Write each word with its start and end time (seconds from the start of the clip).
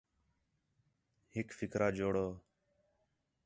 ہک 1.33 1.47
فِقرا 1.57 1.87
جوڑو 1.97 2.27